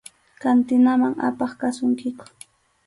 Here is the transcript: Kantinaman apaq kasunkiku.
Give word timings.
Kantinaman 0.41 1.13
apaq 1.27 1.51
kasunkiku. 1.59 2.23